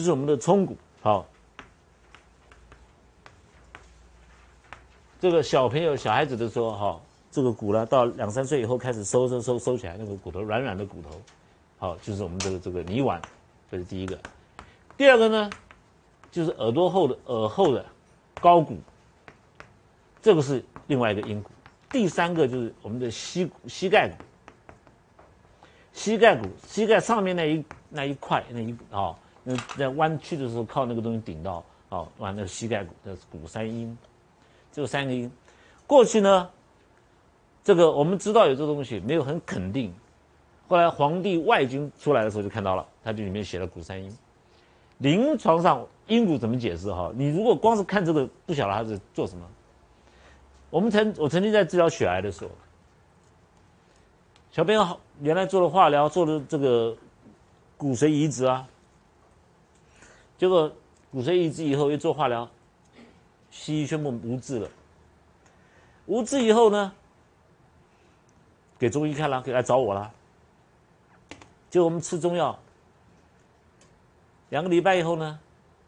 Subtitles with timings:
[0.00, 1.26] 这是我们的冲骨，好。
[5.20, 11.20] 这个小朋友、小孩子的时候，哈，这个骨呢，到两三岁以后开始收收收收起来，那个骨头软软的骨头，
[11.78, 13.20] 好，就是我们这个这个泥丸，
[13.70, 14.18] 这是第一个。
[14.96, 15.50] 第二个呢，
[16.30, 17.84] 就是耳朵后的耳后的
[18.40, 18.78] 高骨，
[20.22, 21.50] 这个是另外一个阴骨。
[21.90, 24.14] 第三个就是我们的膝、膝盖骨，
[25.92, 33.96] 膝盖骨，膝盖上面那一那一块那一啊，那在弯曲的时候靠那个东西顶到，哦，完那个膝盖骨的骨三阴。
[34.72, 35.30] 这三个阴，
[35.86, 36.48] 过去呢，
[37.64, 39.92] 这个我们知道有这东西，没有很肯定。
[40.68, 44.16] 后来《黄帝外经》出来的时候就看到了，他就里面写了骨三阴。
[44.98, 46.92] 临床上阴骨怎么解释？
[46.92, 49.44] 哈，你如果光是看这个，不晓得他是做什么。
[50.70, 52.50] 我们曾我曾经在治疗血癌的时候，
[54.52, 56.96] 小朋友好，原来做了化疗，做了这个
[57.76, 58.68] 骨髓移植啊，
[60.40, 60.72] 结果
[61.12, 62.48] 骨髓移植以后又做化疗。
[63.50, 64.70] 西医宣布无治了，
[66.06, 66.94] 无治以后呢，
[68.78, 70.10] 给中医看了，给来找我了。
[71.68, 72.58] 就我们吃中药，
[74.48, 75.38] 两个礼拜以后呢，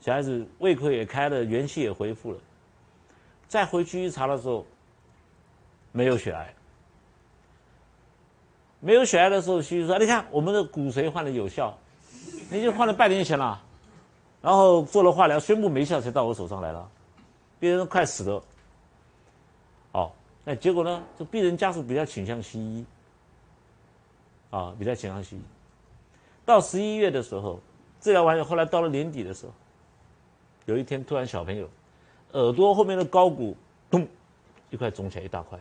[0.03, 2.39] 小孩子胃口也开了，元气也恢复了。
[3.49, 4.67] 再回去一查的时候，
[5.93, 6.55] 没有血癌。
[8.81, 11.79] 没有血癌的时候，西医说：“你看我们的骨髓换的有效，
[12.51, 13.63] 你就换了半年钱了，
[14.43, 16.91] 然后做了化疗，宣布没效，才到我手上来了。”
[17.61, 18.43] 病人快死了，
[19.93, 20.11] 哦，
[20.43, 21.01] 那结果呢？
[21.17, 22.85] 这病人家属比较倾向西医，
[24.51, 25.41] 啊，比较倾向西医。
[26.45, 27.61] 到十一月的时候，
[28.01, 29.53] 治疗完以后来到了年底的时候，
[30.67, 31.69] 有一天突然小朋友
[32.33, 33.57] 耳朵后面的高骨
[33.89, 34.05] 咚
[34.71, 35.57] 一块肿起来一大块，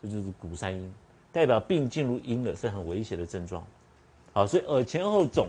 [0.00, 0.94] 这就是骨三阴，
[1.32, 3.60] 代表病进入阴了，是很危险的症状。
[4.32, 5.48] 好，所以耳前后肿，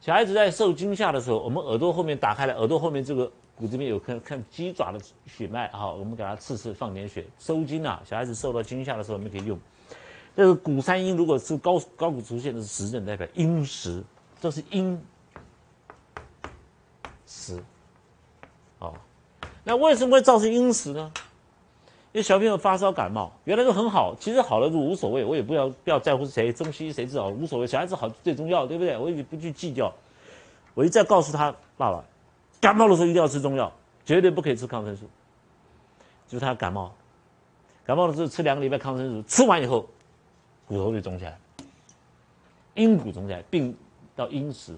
[0.00, 3.30] 小孩子在受惊吓的时候，我们耳朵后面打开了，耳朵后面这个。
[3.60, 8.00] 骨这边有看看鸡爪的血脉，啊，我们给他刺刺放点血收筋啊。
[8.06, 9.58] 小孩子受到惊吓的时候，我们可以用。
[10.34, 14.02] 这个骨三阴如果是高高骨出现的是实症，代表阴实，
[14.40, 14.98] 这是阴
[17.26, 17.62] 实。
[18.78, 18.94] 哦，
[19.62, 21.12] 那为什么会造成阴实呢？
[22.12, 28.98] 因为小朋友发烧感冒，原来都很好，其实好了就无所谓，我也不要不要在乎谁中西医谁治好无所谓，小孩子好最重要，对不对？
[28.98, 29.92] 我也不去计较。
[30.74, 32.02] 我一再告诉他爸爸。
[32.60, 33.72] 感冒的时候一定要吃中药，
[34.04, 35.08] 绝对不可以吃抗生素。
[36.28, 36.92] 就是他感冒，
[37.84, 39.88] 感冒的时候吃两个礼拜抗生素，吃完以后
[40.66, 41.38] 骨头就肿起来，
[42.74, 43.74] 阴骨肿起来，病
[44.14, 44.76] 到阴时。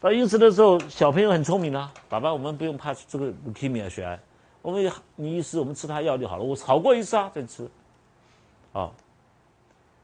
[0.00, 4.18] 到阴时的时候，小朋友很聪明啊，爸爸我们不用怕这个 leukemia 血癌，
[4.66, 7.70] 我们你意思我们吃他药就好了，我好过一次啊再吃。
[8.72, 8.90] 啊，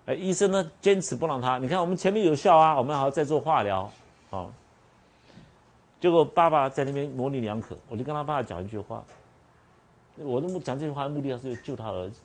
[0.07, 3.91] 哎医生呢坚持不让他，你看我们前面有效啊，我们还要再做化疗，
[4.31, 4.47] 啊。
[5.99, 9.03] 结果爸爸在那边模棱两可，我就跟他爸爸讲一句话。
[10.17, 12.21] 我的目讲这句话的目的是救他儿子。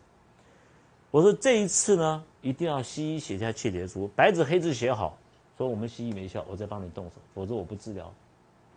[1.09, 5.17] 我说这一次呢，一定要西医写下切结书，白纸黑字写好，
[5.57, 8.13] 说我们西医没效，我再帮你动手，否则我不治疗。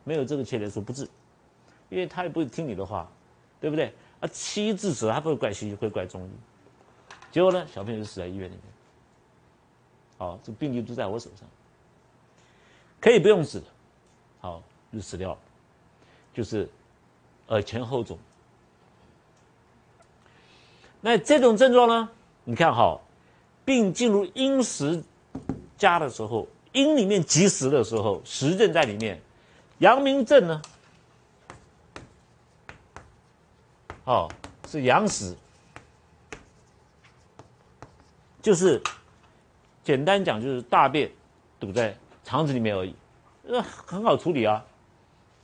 [0.04, 1.06] 没有这个切结书不治，
[1.90, 3.06] 因为他也不会听你的话，
[3.60, 3.92] 对不对？
[4.20, 6.30] 啊，西医治死他不会怪西医，会怪中医。
[7.30, 8.62] 结果呢，小朋友就死在医院里面。
[10.18, 11.48] 好，这病例都在我手上，
[13.00, 13.62] 可以不用治。
[14.40, 14.62] 好。
[14.92, 15.38] 就死掉了，
[16.34, 16.68] 就是
[17.46, 18.18] 耳前后肿。
[21.00, 22.10] 那这种症状呢？
[22.42, 23.00] 你看哈，
[23.64, 25.00] 病进入阴时
[25.78, 29.22] 家的时候，阴里面积食的时候，实症在里面。
[29.78, 30.60] 阳明症呢？
[34.10, 34.28] 哦，
[34.66, 35.36] 是阳实，
[38.42, 38.82] 就是
[39.84, 41.08] 简单讲，就是大便
[41.60, 42.92] 堵在肠子里面而已，
[43.44, 44.64] 那很好处理啊。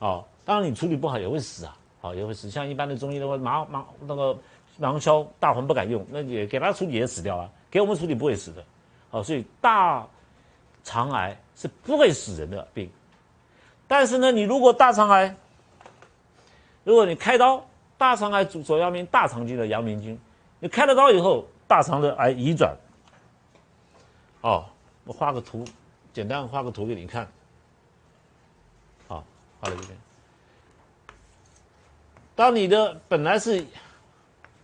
[0.01, 2.51] 哦，当然你处理不好也会死啊，好也会死。
[2.51, 4.37] 像一般的中医的话，麻麻那个
[4.79, 7.49] 芒硝大黄不敢用，那也给他处理也死掉啊。
[7.71, 8.65] 给我们处理不会死的，
[9.11, 10.05] 好，所以大
[10.83, 12.91] 肠癌是不会死人的病。
[13.87, 15.37] 但是呢，你如果大肠癌，
[16.83, 17.65] 如果你开刀，
[17.99, 20.19] 大肠癌主主要命大肠经的阳明经，
[20.59, 22.77] 你开了刀以后，大肠的癌移转。
[24.43, 24.65] 哦，
[25.05, 25.65] 我画个图，
[26.13, 27.27] 简单画个图给你看。
[29.09, 29.25] 好
[29.61, 29.97] 画了一遍。
[32.35, 33.65] 当你的本来是，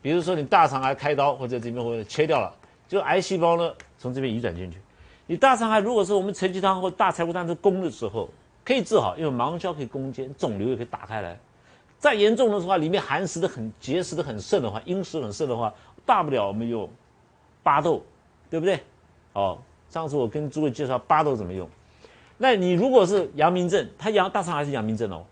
[0.02, 2.54] 比如说你大肠癌开刀或者这边或者切掉了，
[2.86, 4.78] 就癌细胞呢从这边移转进去。
[5.26, 8.28] 你大肠癌如果是我们承气汤或大柴胡汤是攻的时候，
[8.62, 11.38] 可以治好，因为芒硝可以攻坚，肿瘤也可以打开来。
[12.02, 15.72] 再严重的话，里面寒湿的很结石的很盛的话，阴湿很盛的话，
[16.04, 16.90] 大不了我们用
[17.62, 18.02] 巴豆，
[18.50, 18.80] 对不对？
[19.34, 19.56] 哦，
[19.88, 21.68] 上次我跟诸位介绍巴豆怎么用。
[22.36, 25.24] 那你如果是阳明症，他阳大肠癌是阳明症哦，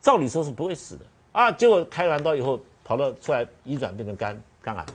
[0.00, 1.50] 照理说是不会死的啊。
[1.50, 4.86] 结果开完刀以后，跑到出来移转变成肝肝癌，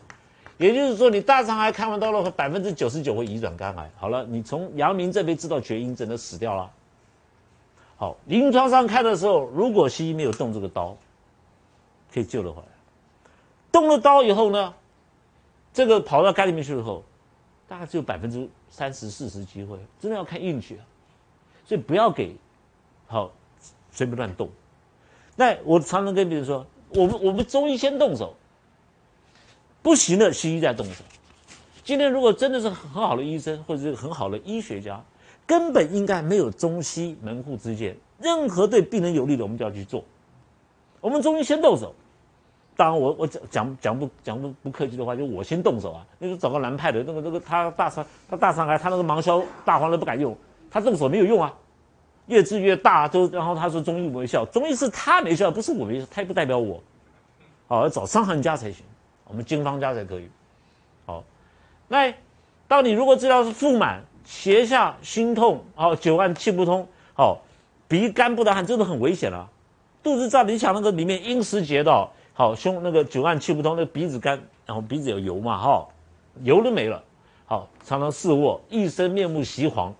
[0.58, 3.92] 也就是说你大肠癌开完刀了，百分之九十九会移转肝癌。
[3.98, 6.72] 好了，你从阳明症被治到绝阴症，都死掉了。
[7.98, 10.96] 好，临床上看的时候，如果西医没有动这个刀，
[12.14, 12.68] 可以救得回来。
[13.72, 14.74] 动了刀以后呢，
[15.74, 17.04] 这个跑到肝里面去以后，
[17.68, 20.82] 大概只有百分之三十四十机会，真的要看运气啊。
[21.66, 22.36] 所以不要给
[23.06, 23.32] 好
[23.92, 24.50] 随便乱动。
[25.36, 28.36] 那我常常跟别人说，我们我们中医先动手，
[29.84, 31.04] 不行了西医再动手。
[31.84, 35.04] 今天如果真的是很好的医生或者是很好的医学家，
[35.46, 40.04] 根本应该没有中西门户之见，任何对病人有利的我们就要去做。
[41.02, 41.94] 我们中医先动手。
[42.80, 46.06] 当然我我讲讲讲不讲不不客气的话，就我先动手啊。
[46.18, 50.34] 那就找个南派的那个那个他大肠他大肠癌他那个芒硝大黄都不敢用。
[50.72, 51.54] 他动手没有用啊，
[52.28, 56.82] 越治越大，都然后他说中医没效，中医是他没效，不是我没效，他也不代表我，
[57.68, 58.86] 好要找伤寒家才行，
[59.28, 60.30] 我们经方家才可以，
[61.06, 61.22] 好，
[61.90, 62.14] 那
[62.68, 67.42] 当你如果治疗是腹满、胁下、心痛，好久按气不通，好
[67.90, 69.50] 鼻干不得汗，真的很危险了，
[70.02, 72.08] 肚子胀，你想那个里面阴湿结的，
[72.40, 75.86] 好胸那个久按气不通，那鼻子干，然后鼻子有油嘛，哈，
[76.42, 77.04] 油都没了，
[77.46, 79.94] 好常常视卧，一身面目习黄。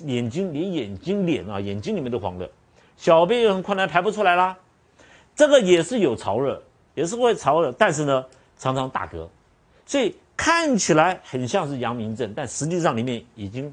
[0.00, 2.50] 眼睛连眼睛脸啊，眼睛里面都黄的，
[2.96, 4.58] 小便也很困难，排不出来啦。
[5.36, 6.60] 这个也是有潮热，
[6.96, 8.26] 也是会潮热，但是呢，
[8.58, 9.28] 常常打嗝，
[9.86, 13.72] 所以看起来很像是阳明症，但实际上里面已经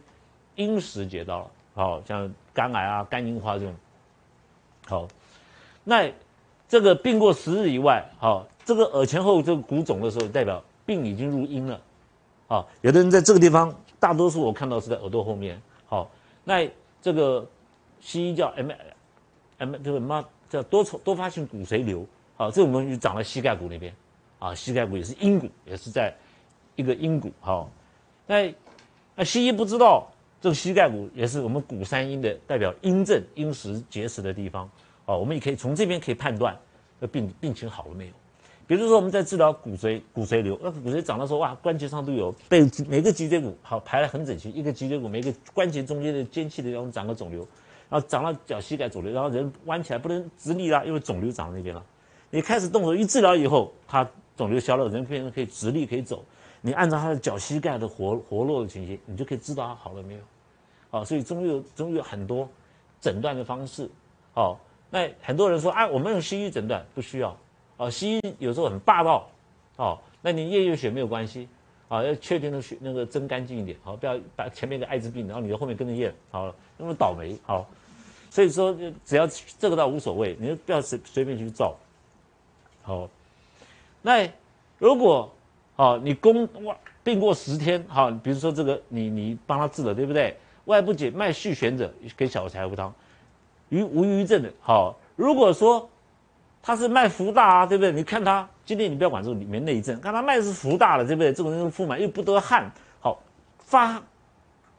[0.54, 1.48] 阴实结到了。
[1.74, 3.76] 好，像肝癌啊、肝硬化这种。
[4.86, 5.08] 好，
[5.84, 6.08] 那
[6.72, 11.78] 这个病过十日以外，好，这个耳前后这个骨肿的时候，代表病已经入阴了。
[12.48, 15.62] 好，有的人在这个地方，大多数我看到是在耳朵后面。
[15.86, 16.10] 好，
[16.46, 16.66] 那
[17.02, 17.46] 这个
[18.00, 22.06] 西医叫 M，M 这个什么叫多重多发性骨髓瘤？
[22.38, 23.94] 好，这种东西长在膝盖骨那边，
[24.40, 26.16] 啊，膝盖骨也是阴骨，也是在
[26.78, 27.30] 一个阴骨。
[27.42, 27.70] 好，
[28.26, 28.56] 那
[29.14, 30.10] 那西医不知道
[30.40, 34.70] 这个膝盖骨也是我们骨三阴的代表阴症、阴实结石的地方。
[35.06, 36.58] 哦，我们也可以从这边可以判断
[37.00, 38.14] 这病病情好了没有。
[38.68, 47.40] 比如说我们在治疗骨髓骨髓瘤，那骨髓长的时候，哇，关节上都有，被每个脊椎骨好排的很整齐，一个脊椎骨每个关节中间的间隙的地方长个肿瘤，
[47.90, 51.84] 然后长到脚膝盖肿瘤，然后人弯起来不能直立了，因为肿瘤长在那边了。
[52.30, 56.24] 你开始动手一治疗以后，它肿瘤消了，人变成可以直立可以走。
[56.62, 60.20] 你按照他的脚膝盖的活活络的情形，你就可以知道他好了没有。
[60.92, 62.48] 哦，所以中医有中医有很多
[63.02, 63.90] 诊断的方式。
[64.36, 64.58] 哦，
[64.92, 67.36] 那很多人说，啊，我们用西医诊断不需要。
[67.78, 69.28] 哦，西医有时候很霸道，
[69.78, 71.48] 哦，那你验验血没有关系，
[71.88, 77.66] 啊，要确定的血那个针干净一点，好，不要把前面的艾滋病，然后你的后面跟着验，好，那么倒霉，好，
[78.30, 79.26] 所以说只要
[79.58, 81.76] 这个倒无所谓，你就不要随随便去照，
[82.84, 83.10] 好，
[84.02, 84.30] 那
[84.78, 85.32] 如果
[85.78, 90.38] 哦你宫哇病过十天，好，比如说这个你你帮他治了，对不对？
[90.66, 92.94] 外部解脉续弦者给小柴胡汤，
[93.72, 95.90] 于无余症的，好，如果说。
[96.64, 97.92] 他是脉浮大啊，对不对？
[97.92, 101.34] 你看他今天，你不要管这里面内症，看他脉是浮大的，对不对？
[101.34, 103.20] 这种人腹满又不得汗，好
[103.58, 104.00] 发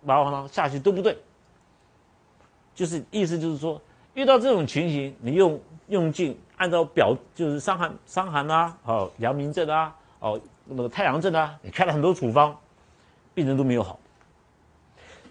[0.00, 1.18] 麻黄汤下去都不对，
[2.72, 3.82] 就是意思就是说，
[4.14, 12.56] 遇到这种情形，你用用尽按照表就是伤寒伤寒啊，好阳明症啊，哦那个太阳症啊，你开了很多处方，
[13.34, 13.98] 病人都没有好，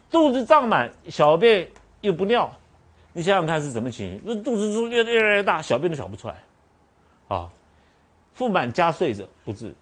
[0.09, 1.65] 肚子胀满，小便
[2.01, 2.51] 又不尿。
[3.13, 4.21] 你想想看是什么情形？
[4.23, 6.35] 那肚子越越来越大，小便都小不出来，
[7.27, 7.49] 啊，
[8.33, 9.75] 腹满加睡着不治，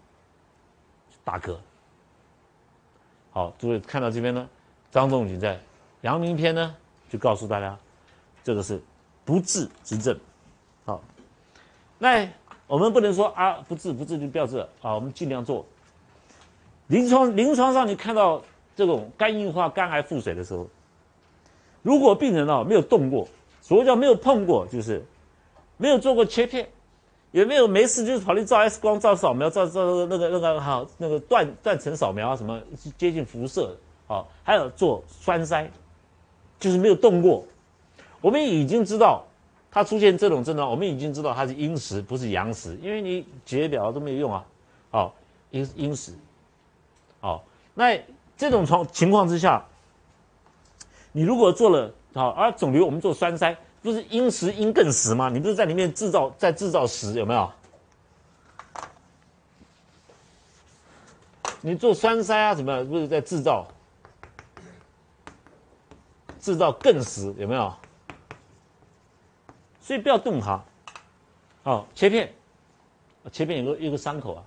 [1.24, 1.56] 打嗝。
[3.32, 4.50] 好，诸位看到这边呢，
[4.90, 5.56] 张仲景在
[6.02, 6.76] 《阳明篇》呢
[7.08, 7.78] 就告诉大家，
[8.44, 8.82] 这个是
[9.24, 10.20] 不治之症。
[10.86, 11.00] 好，
[12.00, 12.28] 那
[12.66, 15.64] 我们不能说啊不治不治就不要治了啊，我们尽量做。
[16.88, 18.42] 临床临床上你看到
[18.76, 20.68] 这种肝硬化、肝癌、腹水的时候。
[21.82, 23.28] 如果病人啊没有动过，
[23.62, 25.06] 所谓叫没有碰过，就是
[25.78, 26.68] 没有做过切片，
[27.32, 32.62] 也没有没事就是跑去照 X 光、照扫描、照照那个那个哈那个断断层扫描啊什么
[32.98, 35.70] 接近辐射啊，还有做栓塞，
[36.60, 37.46] 就是没有动过。
[38.20, 39.24] 我们已经知道
[39.72, 44.44] 他出现这种症状，我们已经知道他是阴实不是阳实，因为你解表都没有用啊，
[44.92, 45.16] 好
[45.52, 46.12] 阴阴实，
[47.22, 47.44] 好
[47.74, 47.98] 那
[48.36, 49.64] 这种情情况之下。
[51.20, 55.28] 你如果做了好，而肿瘤我们做栓塞，不是阴实阴更实吗？
[55.28, 57.52] 你不是在里面制造在制造实有没有？
[61.60, 62.86] 你做栓塞啊什么？
[62.86, 63.68] 不是在制造
[66.40, 67.74] 制造更实，有没有？
[69.82, 70.64] 所以不要动它。
[71.64, 72.34] 好，切片，
[73.30, 74.44] 切片有个有个伤口啊。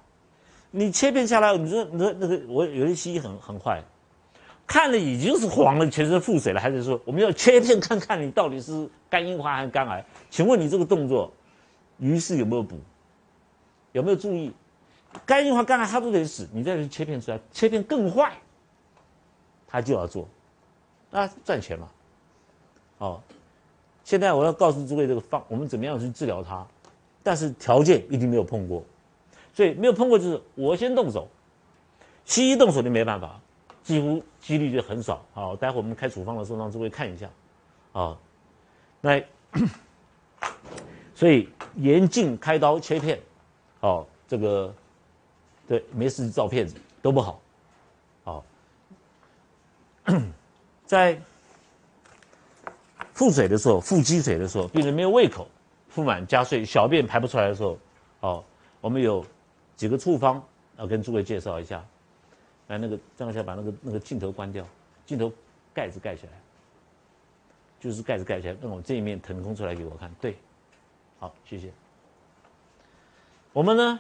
[0.71, 3.85] 你切片下来，你说你说那个我有些西医很很坏，
[4.73, 10.03] 看了已经是黄了，全身腹水了，还是说我们要切片看看你到底是肝硬化还是肝癌？
[10.31, 11.31] 请问你这个动作，
[11.99, 12.81] 于是有没有补？
[13.93, 14.51] 有没有注意？
[15.27, 18.33] 肝硬化、肝癌它都得死，你再去切片出来，切片更坏，
[19.69, 20.27] 他就要做，
[21.11, 21.87] 那赚钱嘛。
[22.97, 23.23] 好，
[24.05, 26.67] 现在我要告诉诸位这个方，我们怎么样去治疗它，
[27.23, 28.83] 但是条件一定没有碰过。
[29.53, 31.29] 所以没有碰过就是我先动手，
[32.25, 33.39] 西医动手就没办法，
[33.83, 35.25] 几乎几率就很少。
[35.33, 37.29] 好，待会我们开处方的时候让诸位看一下，
[37.93, 38.19] 啊，
[39.01, 39.23] 那
[41.15, 43.21] 所以严禁开刀切片，
[43.81, 44.75] 好，这个
[45.67, 47.41] 对没事照片子都不好，
[48.25, 48.45] 好，
[50.85, 51.21] 在
[53.13, 55.47] 腹水的时候、腹积水的时候，病人没有胃口、
[55.89, 57.79] 腹满加税、小便排不出来的时候，
[58.21, 58.45] 好，
[58.81, 59.25] 我们有。
[59.75, 60.41] 几个处方
[60.79, 61.85] 要跟诸位介绍一下，
[62.69, 64.67] 来那个张一下把那个那个镜头关掉，
[65.05, 65.33] 镜头
[65.75, 66.33] 盖子盖起来，
[67.81, 70.13] 就是盖子盖起来，让我这一面腾空出来给我看。
[70.21, 70.37] 对，
[71.19, 71.73] 好，谢谢。
[73.53, 73.99] 我们呢，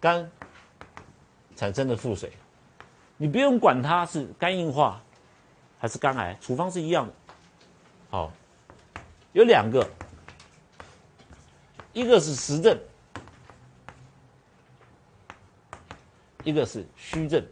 [0.00, 0.30] 肝
[1.54, 2.32] 产生的腹水，
[3.16, 5.02] 你不用管它是肝硬化
[5.78, 7.12] 还是肝癌，处方是一样的。
[8.10, 8.32] 好，
[9.32, 9.86] 有两个。
[11.94, 12.78] 一个是实症，
[16.48, 17.46] 一个是虚症，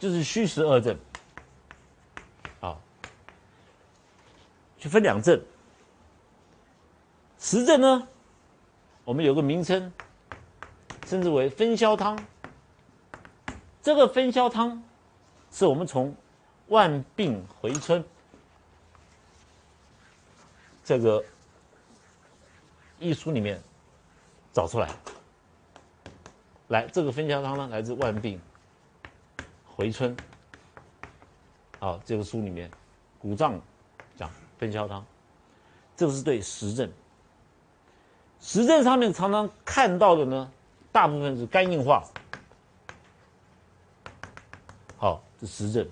[0.00, 0.98] 就是虚实二症，
[2.60, 2.76] 啊，
[4.76, 5.40] 就分两症。
[7.38, 8.08] 实症呢，
[9.04, 9.92] 我们有个名称，
[11.06, 12.18] 称之为分销汤。
[13.80, 14.82] 这个分销汤，
[15.52, 16.12] 是我们从
[16.66, 18.04] 万病回春
[20.84, 21.24] 这个。
[22.98, 23.62] 医书里面
[24.52, 24.90] 找出来，
[26.68, 28.40] 来这个分销汤呢，来自万病
[29.66, 30.16] 回春。
[31.78, 32.70] 好，这个书里面
[33.18, 33.58] 古藏
[34.16, 35.04] 讲分销汤，
[35.96, 36.90] 这个是对实证。
[38.40, 40.50] 实证上面常常看到的呢，
[40.92, 42.04] 大部分是肝硬化。
[44.96, 45.88] 好，这实证，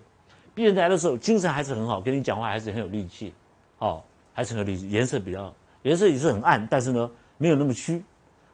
[0.54, 3.32] 病人来的时候精神还是很好，跟你讲话还是很有力气，
[3.78, 4.04] 好，
[4.34, 5.52] 还是很有力气，颜色比较。
[5.82, 8.04] 颜色也是很暗，但是呢，没有那么虚，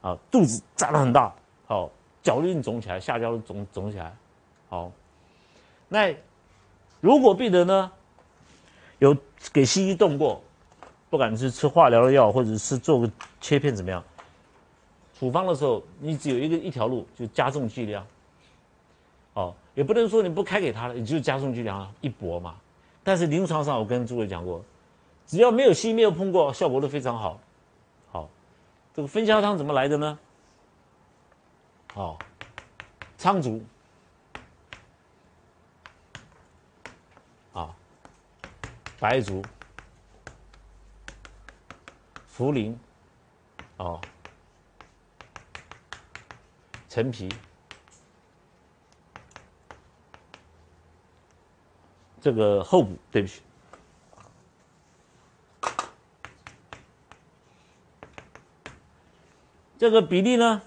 [0.03, 1.91] 啊，肚子长得很大，好，
[2.23, 4.15] 脚印肿起来，下焦肿肿起来，
[4.69, 4.91] 好。
[5.89, 6.15] 那
[7.01, 7.91] 如果病人呢，
[8.99, 9.17] 有
[9.53, 10.41] 给西医动过，
[11.11, 13.11] 不管是吃化疗的药，或者是做个
[13.41, 14.03] 切片怎么样，
[15.19, 18.07] 处方的时候，你只有一个一条路，就加重剂量，
[19.35, 22.55] 哦，也不能说你不开给他了，你就加重剂量一搏嘛。
[23.05, 24.65] 但是临床上，我跟诸位讲过。
[25.27, 27.39] 只要没有西医，没有碰过，效果都非常好。
[28.11, 28.29] 好，
[28.95, 30.19] 这个分销汤怎么来的呢？
[31.95, 32.19] 好，
[33.19, 33.63] 苍竹
[37.53, 37.75] 啊，
[38.99, 39.43] 白术、
[42.35, 42.75] 茯苓。
[43.77, 44.01] 哦，
[46.89, 47.29] 陈皮，
[52.21, 53.43] 这个后补，对不起。
[59.79, 60.63] 这个比例呢，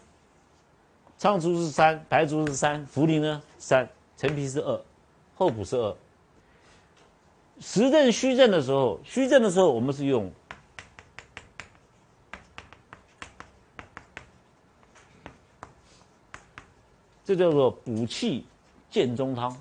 [1.26, 4.80] 苍术是三，白术是三，茯苓呢三，陈皮是二，
[5.34, 5.98] 厚朴是二。
[7.60, 10.32] 实证虚证的时候，虚证的时候我们是用，
[17.24, 18.46] 这叫做补气
[18.92, 19.52] 健中汤。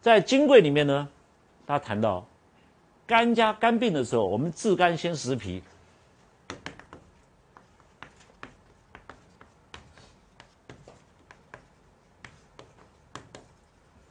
[0.00, 1.08] 在金匮里面呢，
[1.64, 2.26] 他谈到
[3.06, 5.62] 肝加肝病的时候，我们治肝先食脾。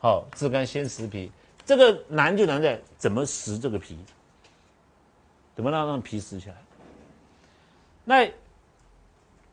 [0.04, 1.32] 好，治肝先食脾，
[1.66, 3.98] 这个难就难在怎么食这个脾，
[5.56, 6.56] 怎么让让脾实起来。
[8.04, 8.30] 那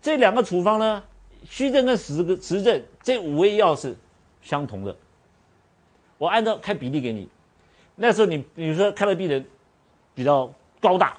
[0.02, 1.04] 这两个处方呢，
[1.44, 3.96] 虚症跟实个实症这五味药是
[4.42, 4.96] 相同的。
[6.18, 7.28] 我按照开比例给你，
[7.94, 9.46] 那时候你比如说开了病人
[10.16, 11.16] 比较高大，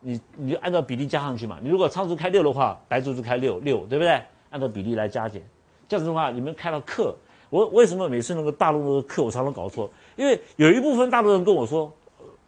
[0.00, 1.58] 你你就按照比例加上去嘛。
[1.62, 4.22] 你如果苍术开六的话，白术就开六六，对不对？
[4.50, 5.42] 按照比例来加减，
[5.88, 7.16] 这样子的话，你们开到克。
[7.50, 9.88] 我为什么每次那个大陆的课我常常搞错？
[10.16, 11.92] 因为有一部分大陆人跟我说，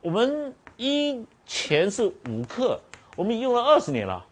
[0.00, 2.80] 我们一钱是五克，
[3.16, 4.24] 我们用了二十年了，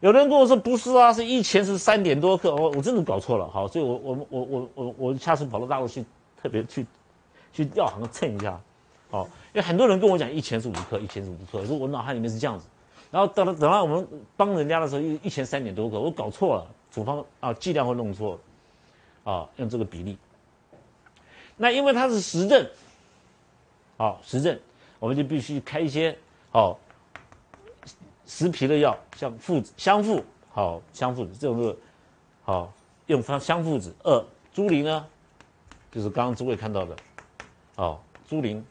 [0.00, 6.04] 有人跟我说不是啊，是一钱是三点多克，我我真的搞错了，好，所以我我我我我我下次跑到大陆去，
[6.40, 6.86] 特别去
[7.52, 8.60] 去药行称一下，
[9.10, 12.66] 好，因为很多人跟我讲一钱是五克，一钱是五克，说我脑海里面是这样子，
[13.10, 18.38] 然后等到等到我们帮人家的时候，一一钱三点多克，我搞错了，处方啊剂量会弄错，
[19.24, 20.18] 啊，用这个比例，
[21.56, 22.68] 那因为它是实证，
[23.96, 24.58] 好实证，
[24.98, 26.16] 我们就必须开一些
[26.50, 26.78] 好。
[28.26, 31.76] 食皮的药，像附子、香附，好香附子这种是
[32.44, 32.72] 好
[33.06, 33.92] 用方香附子。
[34.04, 34.24] 二
[34.54, 35.04] 猪苓呢，
[35.90, 36.96] 就是刚刚诸位看到的，
[37.74, 38.62] 好猪苓，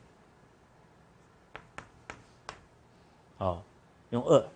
[3.37, 3.61] 好
[4.11, 4.47] 用二。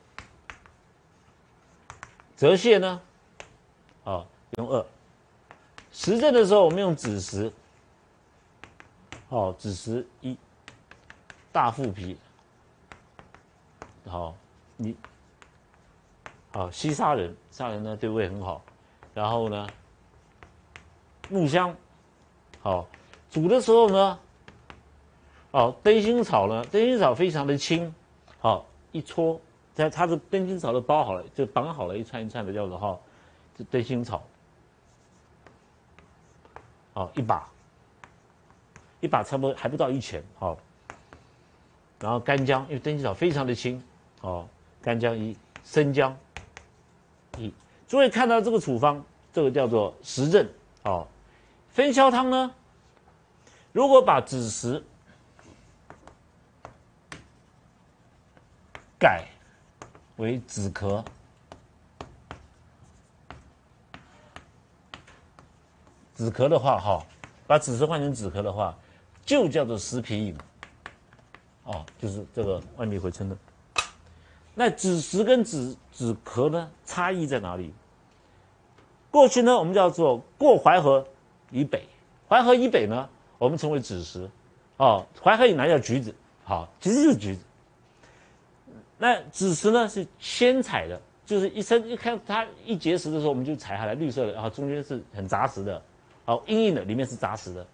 [2.37, 3.01] 泽泻呢，
[4.05, 4.85] 好用二。
[5.93, 7.49] 实证的时候，我们用枳实，
[9.29, 10.37] 好枳实一，
[11.53, 12.17] 大腹皮，
[14.05, 14.35] 好。
[14.75, 14.97] 你，
[16.51, 18.59] 好，西沙人，沙人呢对胃很好，
[19.13, 19.67] 然后呢，
[21.29, 21.73] 木香，
[22.59, 22.87] 好，
[23.29, 24.19] 煮的时候呢，
[25.51, 27.93] 哦，灯芯草呢，灯芯草非常的轻，
[28.39, 29.39] 好，一搓，
[29.75, 32.99] 在它的灯芯草都包好了，就绑好了一串一串的叫做哈，
[33.55, 34.23] 这灯芯草，
[36.93, 37.47] 好，一把，
[39.01, 40.57] 一把差不多还不到一钱，好，
[41.99, 43.81] 然后干姜，因为灯芯草非常的轻，
[44.21, 44.47] 哦。
[44.81, 45.33] 干姜一，
[45.63, 46.13] 生姜
[47.37, 47.53] 一，
[47.87, 50.45] 诸位看到这个处方，这个叫做实证
[50.83, 51.07] 哦。
[51.69, 52.53] 分销汤呢，
[53.71, 54.83] 如果把枳实
[58.99, 59.25] 改
[60.17, 61.01] 为止咳，
[66.15, 67.05] 止咳的话，哈，
[67.47, 68.77] 把枳实换成止咳的话，
[69.25, 70.37] 就叫做食皮饮，
[71.63, 73.37] 哦，就是这个万米回春的。
[74.55, 77.73] 那枳实跟止止咳呢，差异在哪里？
[79.09, 81.05] 过去呢，我们叫做过淮河
[81.51, 81.87] 以北，
[82.27, 84.29] 淮河以北呢，我们称为枳实，
[84.77, 87.41] 哦，淮河以南叫橘子，好，其实就是橘子。
[88.97, 95.81] 那枳实呢是先采的，就是一生一看它一结实的时候，我们就采下来，绿色的，然后中间是很杂实的，
[96.25, 97.65] 好硬硬的，里面是杂实的。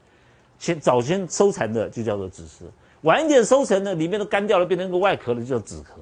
[0.57, 2.65] 先早先收成的就叫做枳实，
[3.01, 6.01] 晚一点收成的，里面都干掉了，变成一个外壳了就叫子壳。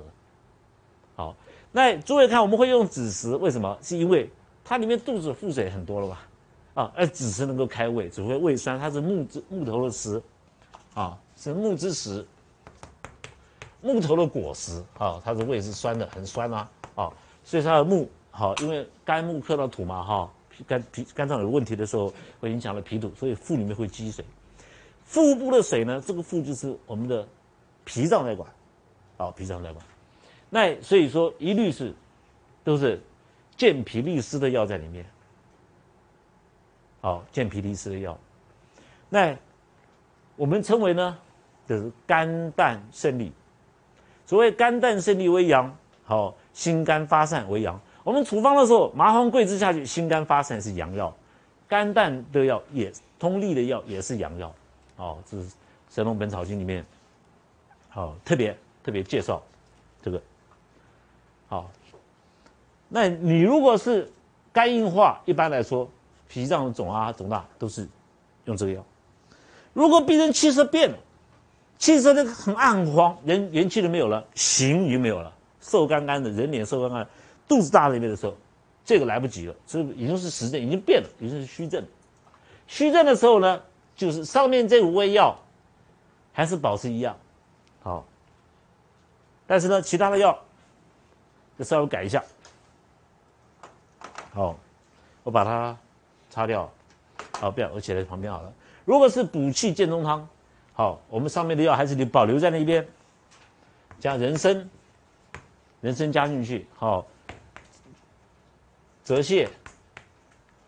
[1.15, 1.35] 好，
[1.71, 3.77] 那诸位看，我们会用枳实，为什么？
[3.81, 4.29] 是因为
[4.63, 6.27] 它里面肚子腹水很多了吧？
[6.73, 10.21] 啊，而枳实能够开胃，只会胃酸，它是木之木头的石，
[10.93, 12.25] 啊，是木之石，
[13.81, 20.33] 木头的果实，啊，它的胃是酸的，很酸啊，啊，所以它的木好，因为肝木克到土嘛，哈，
[20.65, 24.23] 肝脾肝脏有问题的时候，会影响了脾土，所以腹里面会积水。
[25.03, 27.27] 腹部的水呢，这个腹就是我们的
[27.85, 28.49] 脾脏在管，
[29.17, 29.85] 啊，脾脏在管。
[30.49, 31.93] 那所以说，一律是
[32.63, 33.01] 都是
[33.55, 35.05] 健脾利湿的药在里面。
[37.01, 38.17] 好，健脾利湿的药。
[39.09, 39.37] 那
[40.35, 41.17] 我们称为呢，
[41.67, 43.31] 就是肝胆胜利。
[44.25, 47.79] 所谓肝胆胜利为阳，好，心肝发散为阳。
[48.07, 51.13] 我们处方的时候，麻黄桂枝下去，心肝发散是阳药，
[51.67, 52.89] 肝胆的药也
[53.19, 54.55] 通利的药也是阳药。
[54.95, 55.43] 哦，这是
[55.89, 56.85] 《神农本草经》里面，
[57.89, 59.43] 好特别特别介绍
[60.01, 60.21] 这个。
[61.49, 61.69] 好，
[62.87, 64.09] 那你如果是
[64.53, 65.85] 肝硬化，一般来说
[66.29, 67.85] 脾脏肿啊肿大都是
[68.45, 68.81] 用这个药。
[69.73, 70.97] 如果病人气色变了，
[71.77, 77.07] 气色那个很暗黄，人元气都没有了，形已经没有了，瘦干干的，人脸瘦干干，
[77.47, 78.35] 肚子大那边的时候，
[78.83, 81.83] 这个来不及了，这已经是实症，已经变了，已经是虚症。
[82.67, 83.61] 虚症的时候呢，
[83.95, 85.37] 就是上面这五味药
[86.33, 87.17] 还是保持一样，
[87.81, 88.05] 好，
[89.45, 90.37] 但是呢，其他的药。
[91.57, 92.23] 就稍微改一下，
[94.31, 94.55] 好，
[95.23, 95.75] 我把它
[96.29, 96.71] 擦掉，
[97.39, 98.53] 好，不要，我写在旁边好了。
[98.85, 100.29] 如果是补气健中汤，
[100.73, 102.87] 好，我们上面的药还是你保留在那一边，
[103.99, 104.69] 加人参，
[105.81, 107.07] 人参加进去，好，
[109.07, 109.47] 泽泻，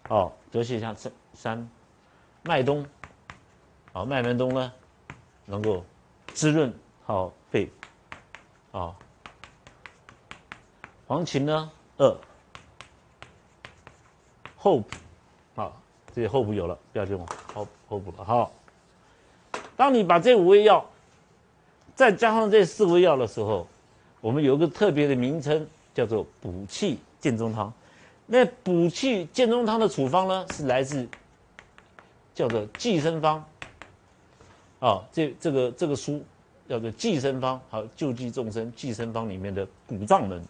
[0.08, 1.70] 好，泽泻像三三，
[2.44, 2.86] 麦冬，
[3.92, 4.72] 好，麦门冬呢，
[5.46, 5.84] 能够
[6.34, 6.74] 滋润
[7.04, 7.70] 好肺，
[8.72, 8.96] 啊。
[11.06, 11.70] 黄芩呢？
[11.98, 12.18] 二
[14.56, 14.88] 后补，
[15.58, 15.82] 好，
[16.16, 18.24] 这些后补有了，不要用后后补了。
[18.24, 18.54] 好，
[19.76, 20.90] 当你把这五味药
[21.94, 23.68] 再加上这四味药的时候，
[24.22, 27.74] 我们有一个特别的名称，叫做补气健中汤。
[28.32, 31.10] 那补气健中汤的处方呢，是来自
[32.36, 33.44] 叫做《济生方》
[34.88, 36.24] 啊，这这个这个书
[36.68, 40.46] 叫做《济生方》，好救济众生，《济生方》里面的五脏门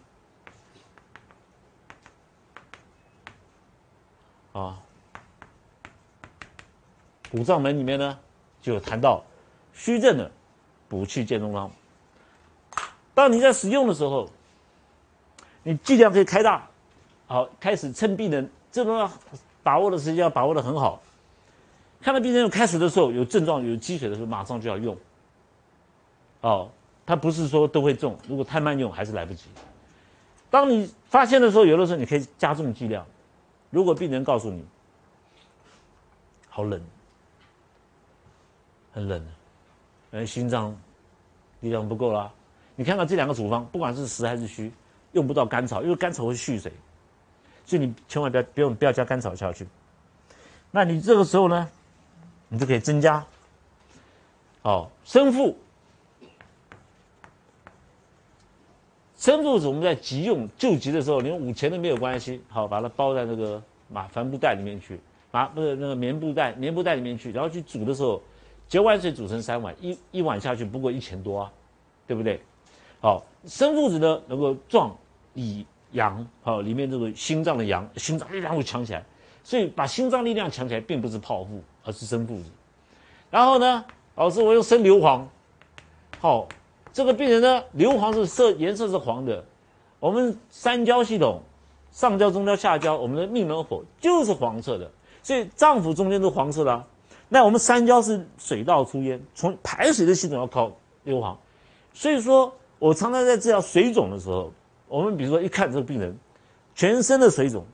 [4.52, 4.78] 啊，
[7.32, 8.18] 五脏门里面呢，
[8.60, 9.24] 就谈到
[9.72, 10.30] 虚症的
[10.86, 11.70] 补气健中汤。
[13.14, 14.28] 当你在使用的时候，
[15.62, 16.69] 你剂量可以开大。
[17.30, 19.08] 好，开始趁病人这种
[19.62, 21.00] 把握的时间要把握的很好。
[22.02, 24.96] 看到病人有开始的时候有症状有积水的时候，马上就要用。
[26.40, 26.68] 哦，
[27.06, 29.44] 它不是说都会中，如果太慢用还是来不及。
[30.50, 33.06] 当你发现的时候，有的时候你可以加重剂量。
[33.70, 34.64] 如果病人告诉你
[36.48, 36.82] 好冷，
[38.92, 39.24] 很冷，
[40.10, 40.76] 呃，心脏
[41.60, 42.28] 力量不够啦。
[42.74, 44.72] 你看到这两个处方，不管是实还是虚，
[45.12, 46.72] 用不到甘草，因为甘草会蓄水，
[47.70, 49.64] 所以你千万不要不用不要加甘草下去。
[50.72, 51.68] 那你这个时候呢，
[52.48, 53.24] 你就可以增加，
[54.62, 55.56] 哦，生附。
[59.16, 64.98] 生附子我们在急用救急的时候，连五钱都没有关系，好，把它包在那个麻帆布袋里面去，
[65.30, 68.20] 麻不是那个棉布袋棉布袋里面去，然后去煮的时候，
[68.68, 71.52] 九碗水煮成三碗，一一碗下去不过一钱多啊，
[72.08, 72.40] 对不对？
[73.00, 74.92] 好，生附子呢能够壮
[75.34, 79.04] 以阳，好，里面这个心脏的阳，心脏力量会强起来。
[79.42, 82.44] 所以把心脏力量强起来，并不是泡腹，而是生附子。
[83.30, 85.22] 然后呢，老师我用生硫磺，
[86.20, 86.46] 好，
[86.92, 89.42] 这个病人呢，硫磺是色颜色是黄的。
[89.98, 91.40] 我们三焦系统，
[91.90, 94.90] 上焦、中焦、下焦，我们的命门火就是黄色的，
[95.22, 96.84] 所以脏腑中间是黄色的。
[97.28, 100.70] 那我们三焦是水道出焉，从排水的系统要靠
[101.04, 101.34] 硫磺。
[101.94, 104.52] 所以说我常常在治疗水肿的时候，
[104.90, 106.14] 我们比如说一看这个病人，
[106.74, 107.64] 全身的水肿。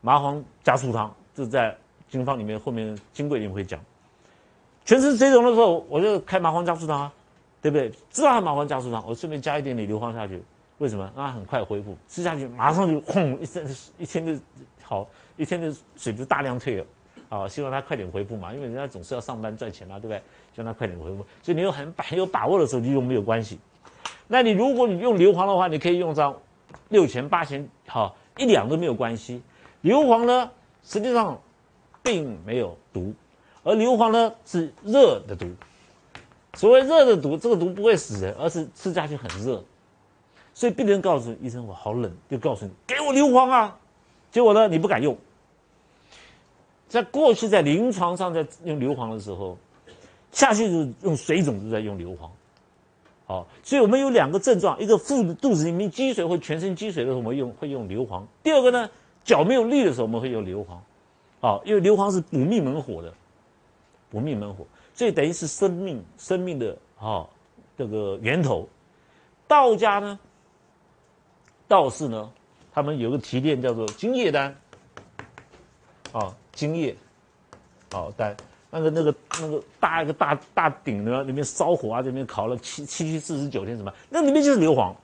[0.00, 1.76] 麻黄加醋汤，就在
[2.08, 3.80] 经方里面后面金匮里面会讲。
[4.84, 7.12] 全身水肿的时候，我就开麻黄加醋汤啊，
[7.60, 7.90] 对不对？
[8.08, 10.40] 知道麻黄加醋汤，我顺便加一点点硫磺下去，
[10.78, 11.10] 为什么？
[11.16, 14.40] 让它很快恢复，吃下去马上就轰一天一天就
[14.84, 16.86] 好，一天的水就大量退了。
[17.28, 20.18] 啊，希望他快点恢复嘛，因为人家总是要上班赚钱嘛，对不对？
[20.54, 21.26] 希望他快点恢复。
[21.42, 23.58] 所以你有很很有把握的时候就用没有关系。
[24.28, 26.34] 那你如果你用硫磺的话，你可以用上
[26.88, 29.42] 六钱八钱，好一两都没有关系。
[29.82, 30.50] 硫磺呢，
[30.84, 31.40] 实际上
[32.02, 33.14] 并没有毒，
[33.62, 35.46] 而硫磺呢是热的毒。
[36.54, 39.62] 所谓热的毒，这个毒不会死人，而是吃下去很热。
[40.54, 43.78] 所以病人告诉医生：“我好冷。”就告诉你：“给我硫磺啊！”
[44.32, 45.16] 结果呢，你不敢用。
[46.88, 49.56] 在过去在临床上在用硫磺的时候，
[50.32, 52.28] 下去就用水肿就在用硫磺。
[53.28, 58.88] 好，所以我们有两个症状：一个腹肚子里面积水或全身积水的时候，我们用会用硫磺；第二个呢？
[59.22, 63.12] 脚没有力的时候，我们会用硫磺，啊，因为硫磺是补命门火的，
[64.08, 67.28] 补命门火，所以等于是生命生命的啊
[67.76, 68.66] 这个源头。
[69.46, 70.18] 道家呢，
[71.66, 72.32] 道士呢，
[72.72, 74.56] 他们有个提炼叫做金叶丹，
[76.12, 76.96] 啊，金叶，
[77.92, 78.34] 哦丹，
[78.70, 84.94] 那个那个那个大一个大大鼎呢，里面烧火啊，里面烤了七七七四十九天什么，那里面就是硫磺，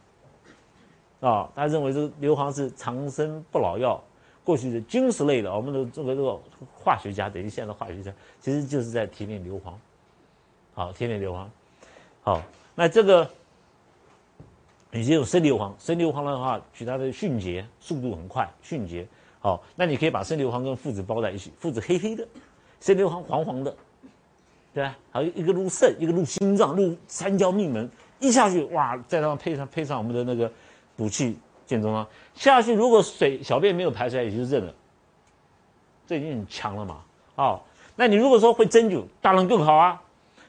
[1.21, 4.03] 啊，他认为这个硫磺是长生不老药。
[4.45, 6.39] 过去的金石类的，我们的这个这个
[6.75, 9.73] 化学家等于现在的化学家，其实就是在提炼硫磺，
[10.75, 11.47] 好，提炼硫磺，
[12.23, 12.43] 好，
[12.75, 13.27] 那这个
[14.93, 19.09] 已经有生硫磺，生硫磺的话，取它的迅捷，速度很快，迅捷，
[19.41, 22.29] 好，那你可以把生硫磺跟附子包在一起，附子黑黑的，
[22.85, 23.75] 生硫磺黄黄的，
[24.75, 24.95] 对吧？
[25.11, 27.89] 还有一个入肾，一个入心脏，入三焦命门，
[28.21, 30.53] 一下去哇，再让配上配上我们的那个
[30.95, 31.39] 补气。
[31.67, 34.75] 健中啊，下去如果水小便没有排出来，也就认了，
[36.07, 37.01] 这已经很强了嘛。
[37.37, 37.59] 哦，
[37.97, 39.99] 那你如果说会针灸，当然更好啊。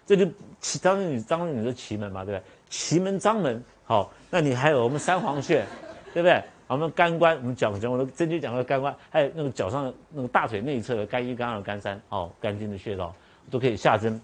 [0.06, 0.26] 这就
[0.60, 2.44] 奇，当然你当然你的奇门嘛，对不对？
[2.70, 5.66] 奇门张门，好，那你还有我们三黄穴，
[6.14, 6.44] 对不对？
[6.68, 13.14] 我们肝关，我们讲讲我的针灸讲的肝关，还有那个脚上那个大腿内侧的肝一、肝二、肝三，哦，肝经的穴道
[13.52, 14.20] 都可以下针。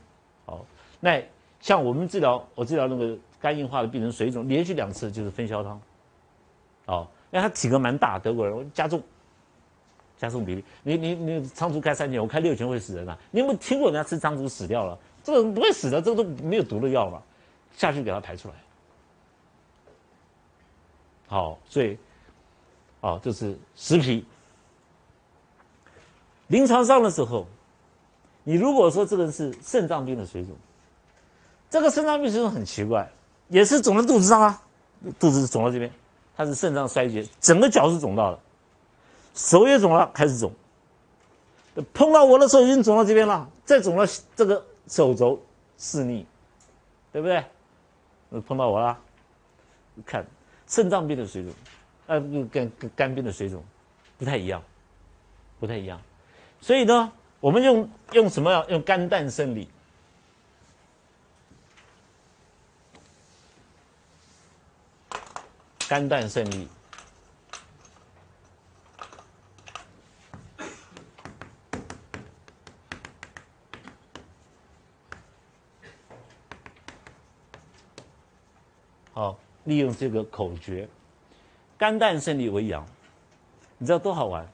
[0.45, 0.65] 好，
[0.99, 1.21] 那
[1.59, 5.79] 像我们治疗，我治疗那个肝硬化的病人水肿，连续两次就是分销汤。
[6.87, 9.01] 哦，因为他体格蛮大，德国人，加重，
[10.17, 10.63] 加重比例。
[10.81, 13.17] 你你你仓鼠开三拳，我开六拳会死人啊！
[13.29, 14.97] 你有没有听过人家吃仓鼠死掉了？
[15.23, 17.21] 这个人不会死的，这个都没有毒的药嘛，
[17.73, 18.55] 下去给它排出来。
[21.27, 21.97] 好，所以，
[23.01, 24.25] 哦，就是食皮。
[26.47, 27.45] 临床上的时候，
[28.43, 30.55] 你如果说这个人是肾脏病的水肿，
[31.69, 33.09] 这个肾脏病水肿很奇怪，
[33.47, 34.61] 也是肿在肚子上啊，
[35.19, 35.91] 肚子肿到这边。
[36.35, 38.39] 他是肾脏衰竭，整个脚是肿到了，
[39.35, 40.51] 手也肿了，开始肿。
[41.93, 45.39] 碰到我的时候已经肿到这边了，再肿了这个手肘
[45.77, 46.25] 四逆，
[47.11, 47.43] 对不对？
[48.41, 48.97] 碰到我了，
[50.05, 50.25] 看
[50.67, 51.53] 肾脏病的水肿，
[52.11, 53.63] 呃，跟跟肝病的水肿
[54.17, 54.61] 不太一样，
[55.61, 55.97] 不太一样。
[56.59, 58.65] 所以呢，我们用用什么？
[58.67, 59.69] 用肝胆胜利。
[65.87, 66.67] 肝胆胜利。
[79.13, 80.89] 好，利用这个口诀，
[81.81, 82.85] 肝胆胜利为阳，
[83.79, 84.47] 你知道多好玩？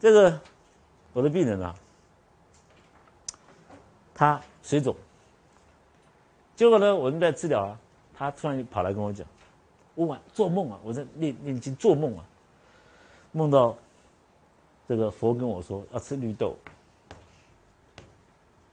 [0.00, 0.40] 这个
[1.12, 1.72] 我的病人啊，
[4.12, 4.96] 他水肿，
[6.56, 7.78] 结果呢，我们在治疗啊，
[8.12, 9.24] 他突然跑来跟我讲，
[9.94, 12.24] 我晚做梦啊，我在念念经做梦啊，
[13.30, 13.76] 梦到
[14.88, 16.56] 这个佛跟我说要吃绿豆，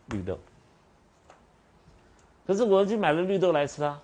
[0.08, 0.40] 绿豆，
[2.48, 4.02] 可是我去买了绿豆来吃啊。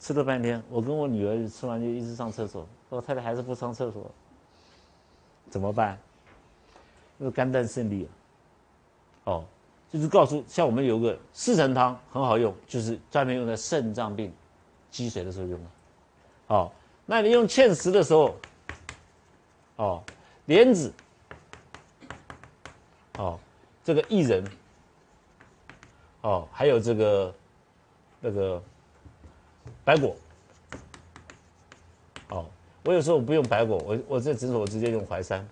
[0.00, 4.10] 吃了半天，我跟我女儿吃完就一直上厕所，我太太还是不上厕所，
[5.50, 5.98] 怎么办？
[7.18, 8.08] 因为肝胆胜利
[9.24, 9.44] 啊，哦，
[9.92, 14.32] 就是告诉像我们有个四神汤很好用，就是专门用在肾脏病
[14.90, 15.66] 积水的时候用的，
[16.46, 16.72] 哦，
[17.04, 18.34] 那你用芡实的时候，
[19.76, 20.02] 哦，
[20.46, 20.90] 莲子，
[23.18, 23.38] 哦，
[23.84, 24.42] 这个薏仁，
[26.22, 27.34] 哦，还有这个
[28.18, 28.62] 那个。
[29.84, 30.16] 白果，
[32.28, 32.46] 哦，
[32.84, 35.46] 我有时候不用白果，我我在诊所我直接用淮山。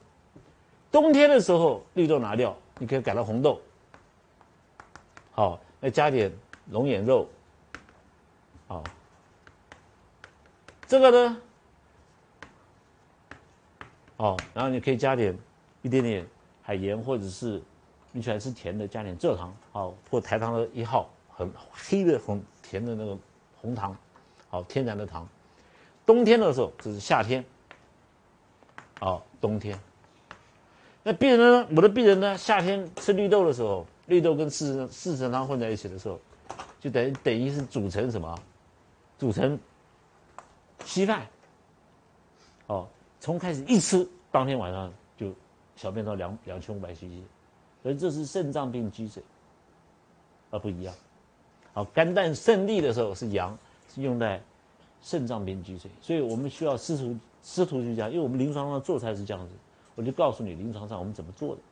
[0.91, 3.61] 冬天的时候绿豆拿掉，你可以改到红豆。
[5.33, 6.33] 好，再加点
[6.71, 7.29] 龙眼肉，
[8.67, 8.83] 好，
[10.87, 11.37] 这个呢，
[14.17, 15.37] 哦，然后你可以加点
[15.83, 16.27] 一点点
[16.63, 17.63] 海盐，或者是
[18.11, 23.17] 你喜欢吃甜的，加点蔗糖，好，或台糖的一号，很黑的很甜的那个
[23.61, 23.97] 红糖。
[24.49, 25.29] 好，天然的糖。
[26.07, 27.45] 冬天的时候，这是夏天。
[28.99, 29.79] 好，冬天。
[31.03, 31.69] 那病人呢？
[31.77, 32.37] 我的病人呢？
[32.37, 36.19] 夏天吃绿豆的时候，绿豆跟四神四神汤混在一起的时候，
[36.81, 38.35] 就等于等于是煮成什么？
[39.19, 39.59] 煮成
[40.85, 41.27] 稀饭。
[42.67, 42.89] 哦，
[43.21, 45.33] 从开始一吃，当天晚上就
[45.77, 47.23] 小便到两两千五百 cc，
[47.83, 49.23] 所以这是肾脏病积水，
[50.51, 50.95] 而不一样。
[51.73, 53.57] 好，肝胆胜利的时候是阳。
[53.95, 54.39] 是用在
[55.03, 59.55] 肾脏病积水，所以我们需要师徒师徒去讲，因为我们临床上做菜是这样子，
[59.95, 61.63] 我就告诉你临床上我们怎么做的。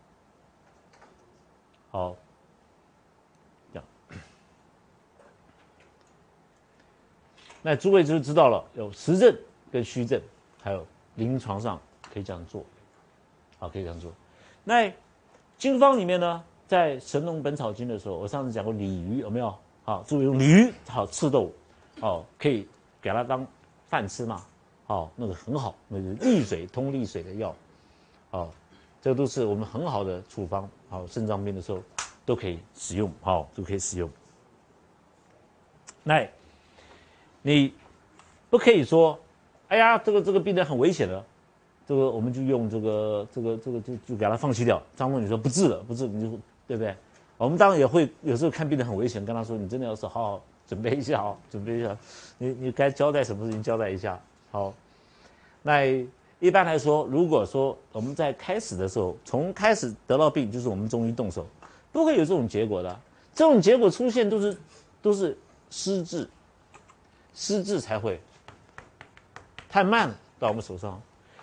[1.91, 2.17] 好，
[3.71, 3.85] 这样，
[7.61, 9.37] 那诸位就知道了，有实证
[9.71, 10.19] 跟虚证，
[10.63, 10.85] 还有
[11.17, 11.79] 临床上
[12.13, 12.65] 可以这样做，
[13.59, 14.11] 好，可以这样做。
[14.65, 14.91] 那
[15.59, 19.55] 经方里面呢，在《神农本草经》的时候，我上次讲过鲤鱼有没有？
[19.87, 21.51] 好，诸位用驴好刺豆。
[22.01, 22.69] 哦，可以
[23.01, 23.47] 给它当
[23.89, 24.45] 饭吃嘛？
[24.89, 27.55] 哦，那个很好，那个利水通利水的药，
[28.33, 28.51] 哦，
[29.01, 30.69] 这都是我们很好的处方。
[30.91, 31.81] 好，肾脏病的时候
[32.25, 34.11] 都可以使用，好，都可以使用。
[36.03, 36.29] 那，
[37.41, 37.73] 你
[38.51, 39.19] 不可以说，
[39.69, 41.25] 哎呀，这个这个病人很危险的，
[41.87, 44.83] 这个我们就用这个这个这个就就给他放弃掉。
[44.97, 46.95] 张总，你说不治了，不治，你就对不对？
[47.37, 50.43] 我们当然也会有时候看病人很危险，跟他说，你真的要是好好。
[50.69, 51.97] 准备一下哦，准备一下，
[52.39, 54.21] 你你该交代什么事情交代一下。
[54.51, 54.75] 好，
[55.63, 55.85] 那
[56.41, 61.47] 一般来说，如果说我们在开始的时候，从开始得到病，就是我们中医动手，
[61.93, 62.99] 不会有这种结果的。
[63.33, 64.59] 这种结果出现都是
[65.01, 65.39] 都是
[65.71, 66.29] 失智，
[67.33, 68.21] 失智才会
[69.69, 71.01] 太慢到我们手上。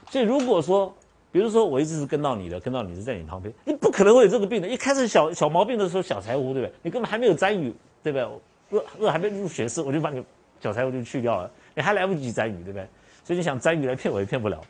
[0.10, 0.94] 所以如果说，
[1.34, 4.68] 比如说我一直是跟到你的，跟到你是在你旁边，你不可能会有这个病的。
[4.68, 6.74] 一开始小小毛病的时候小柴胡，对不对？
[6.84, 8.28] 你根本还没有沾雨，对不对？
[8.70, 10.24] 恶恶还没入血丝，我就把你
[10.62, 12.88] 小柴胡就去掉了，你还来不及沾雨，对不对？
[13.24, 14.62] 所以你想沾雨来骗我也骗不了，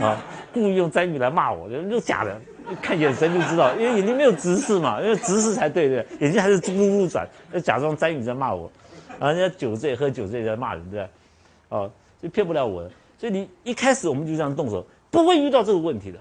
[0.00, 0.20] 啊，
[0.52, 2.40] 故意用沾雨来骂我，就假的，
[2.82, 8.68] 看眼神就知道，因为眼睛没有直视嘛，因为直视才对，对，眼睛还是咕咕咕转，要假装沾雨在骂我，
[9.20, 11.08] 啊，人家酒醉喝酒醉在骂人，对不对？
[11.68, 11.90] 哦，
[12.22, 16.18] 就骗不了我的，所以你一开始我们就这样动手，不会遇到这个问题的，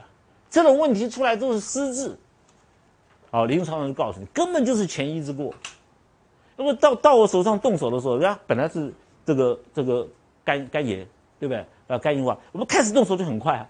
[0.50, 2.18] 这种问题出来都是失智，
[3.30, 5.54] 好，临床上就告诉你，根本就是前一之过。
[6.56, 8.94] 如果到到我手上动手的时候，人家本来是
[9.26, 10.08] 这个这个
[10.44, 11.08] 肝肝炎，
[11.40, 11.66] 对不对？
[11.88, 13.70] 啊，肝硬化，我们开始动手就很快，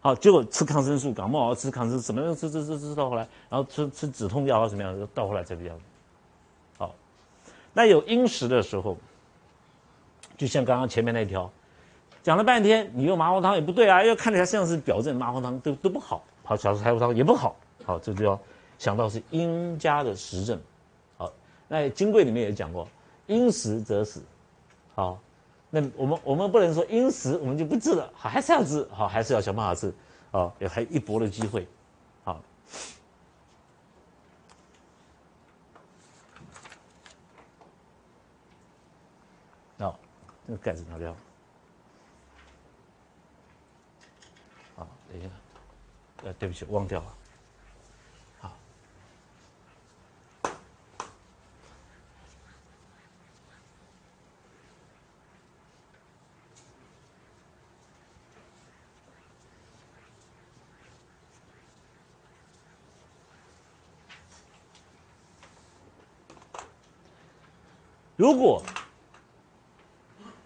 [0.00, 5.72] 好，结果吃抗生素，感冒吃抗生素，什么样吃吃吃吃到后来，然后吃吃止痛药啊什么样，到后来才比较
[6.78, 6.94] 好。
[7.74, 8.96] 那有阴实的时候，
[10.36, 11.50] 就像刚刚前面那条，
[12.22, 18.38] 讲了半天，你用麻黄汤也不对啊，因为看起来像是表证，麻黄汤都都不好，好小柴胡汤也不好，好，这就要
[18.78, 20.60] 想到是阴加的实证，
[21.16, 21.32] 好，
[21.68, 22.86] 那金匮里面也讲过，
[23.26, 24.22] 阴实则死，
[24.94, 25.18] 好，
[25.70, 29.94] 那我们我们不能说阴实，我们就不治了，好，还是要治，好，还是要想办法治，
[30.30, 31.66] 好，也还一搏的机会，
[32.24, 32.42] 好，
[39.78, 39.94] 那
[40.46, 41.14] 这个盖子拿掉。
[45.10, 45.30] 等一下，
[46.24, 47.14] 呃，对不起，忘掉了。
[48.40, 48.52] 好，
[68.16, 68.62] 如果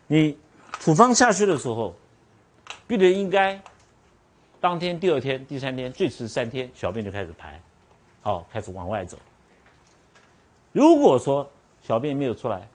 [0.07, 0.39] 你
[0.79, 1.97] 处方下去的时候，
[2.87, 3.61] 病人应该
[4.63, 7.61] 当天、第二天、第三天，最迟三天，小便就开始排，
[8.21, 9.19] 好，开始往外走。
[10.71, 11.51] 如果说
[11.83, 12.69] 小便没有出来，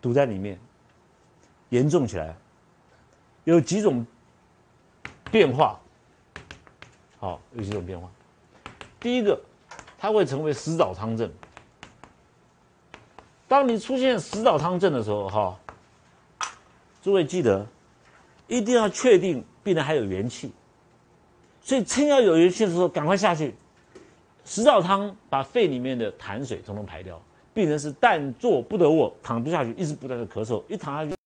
[0.00, 0.56] 堵在里面，
[1.70, 2.32] 严重起来，
[3.42, 4.06] 有几种
[5.32, 5.80] 变化，
[7.18, 8.08] 好，有几种变化。
[9.00, 9.36] 第一个，
[9.98, 11.28] 它会成为食藻汤症。
[13.48, 15.58] 当你出现食藻汤症的时候，哈，
[17.02, 17.66] 诸位记得，
[18.46, 20.50] 一定要确定病人还有元气，
[21.60, 23.54] 所以趁要有元气的时候，赶快下去。
[24.44, 27.22] 食道汤把肺里面的痰水统统排掉，
[27.54, 31.21] 病人是但坐不得卧，躺不下去，一直不断的咳嗽，一躺下去。